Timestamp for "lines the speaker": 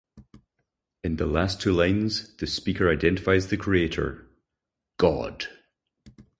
1.71-2.89